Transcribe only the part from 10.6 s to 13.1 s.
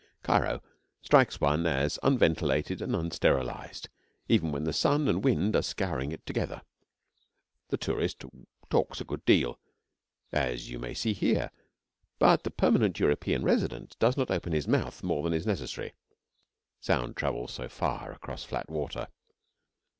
you may see here, but the permanent